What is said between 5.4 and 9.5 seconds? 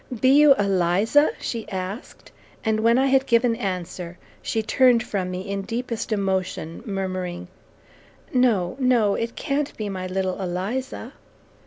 in deepest emotion, murmuring, "No, no, it